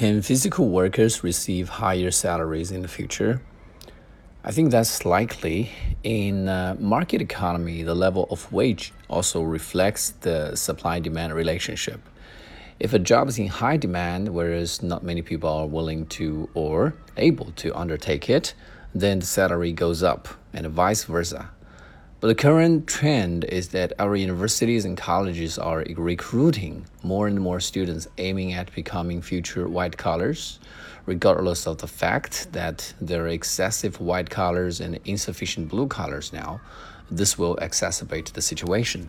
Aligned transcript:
Can 0.00 0.22
physical 0.22 0.66
workers 0.70 1.22
receive 1.22 1.68
higher 1.68 2.10
salaries 2.10 2.70
in 2.70 2.80
the 2.80 2.88
future? 2.88 3.42
I 4.42 4.50
think 4.50 4.70
that's 4.70 5.04
likely. 5.04 5.72
In 6.02 6.48
a 6.48 6.74
market 6.80 7.20
economy, 7.20 7.82
the 7.82 7.94
level 7.94 8.26
of 8.30 8.50
wage 8.50 8.94
also 9.10 9.42
reflects 9.42 10.14
the 10.22 10.56
supply 10.56 11.00
demand 11.00 11.34
relationship. 11.34 12.00
If 12.78 12.94
a 12.94 12.98
job 12.98 13.28
is 13.28 13.38
in 13.38 13.48
high 13.48 13.76
demand, 13.76 14.30
whereas 14.30 14.82
not 14.82 15.04
many 15.04 15.20
people 15.20 15.50
are 15.50 15.66
willing 15.66 16.06
to 16.16 16.48
or 16.54 16.94
able 17.18 17.52
to 17.56 17.76
undertake 17.76 18.30
it, 18.30 18.54
then 18.94 19.18
the 19.18 19.26
salary 19.26 19.74
goes 19.74 20.02
up, 20.02 20.28
and 20.54 20.66
vice 20.68 21.04
versa. 21.04 21.50
But 22.20 22.28
the 22.28 22.34
current 22.34 22.86
trend 22.86 23.44
is 23.44 23.68
that 23.68 23.94
our 23.98 24.14
universities 24.14 24.84
and 24.84 24.94
colleges 24.94 25.58
are 25.58 25.86
recruiting 25.96 26.84
more 27.02 27.26
and 27.26 27.40
more 27.40 27.60
students 27.60 28.08
aiming 28.18 28.52
at 28.52 28.74
becoming 28.74 29.22
future 29.22 29.66
white 29.66 29.96
collars, 29.96 30.60
regardless 31.06 31.66
of 31.66 31.78
the 31.78 31.88
fact 31.88 32.52
that 32.52 32.92
there 33.00 33.24
are 33.24 33.28
excessive 33.28 34.02
white 34.02 34.28
collars 34.28 34.82
and 34.82 35.00
insufficient 35.06 35.70
blue 35.70 35.86
collars 35.86 36.30
now. 36.30 36.60
This 37.10 37.38
will 37.38 37.56
exacerbate 37.56 38.34
the 38.34 38.42
situation. 38.42 39.08